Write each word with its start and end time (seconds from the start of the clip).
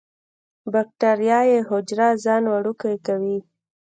باکټریايي 0.71 1.59
حجره 1.69 2.07
ځان 2.23 2.43
وړوکی 2.49 2.95
کوي. 3.05 3.37